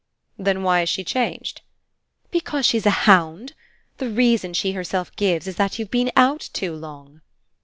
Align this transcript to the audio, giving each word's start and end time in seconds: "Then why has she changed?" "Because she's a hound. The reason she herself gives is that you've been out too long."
"Then 0.35 0.63
why 0.63 0.79
has 0.79 0.89
she 0.89 1.03
changed?" 1.03 1.61
"Because 2.31 2.65
she's 2.65 2.87
a 2.87 3.05
hound. 3.05 3.53
The 3.99 4.09
reason 4.09 4.55
she 4.55 4.71
herself 4.71 5.15
gives 5.15 5.45
is 5.45 5.57
that 5.57 5.77
you've 5.77 5.91
been 5.91 6.11
out 6.15 6.49
too 6.53 6.73
long." 6.75 7.21